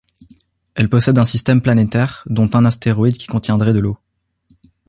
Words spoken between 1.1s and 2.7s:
un système planétaire, dont un